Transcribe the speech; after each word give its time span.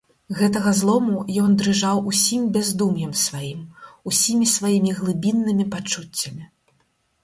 Гэтага 0.37 0.71
злому 0.79 1.19
ён 1.43 1.51
дрыжаў 1.59 1.97
усім 2.13 2.41
бяздум'ем 2.57 3.13
сваім, 3.27 3.63
усімі 4.13 4.53
сваімі 4.59 4.91
глыбіннымі 5.01 5.73
пачуццямі. 5.75 6.43